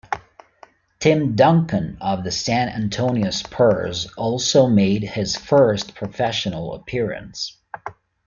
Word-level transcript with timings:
Tim 0.97 1.35
Duncan 1.35 1.99
of 2.01 2.23
the 2.23 2.31
San 2.31 2.69
Antonio 2.69 3.29
Spurs 3.29 4.11
also 4.17 4.65
made 4.65 5.03
his 5.03 5.35
first 5.37 5.93
professional 5.93 6.73
appearance. 6.73 7.59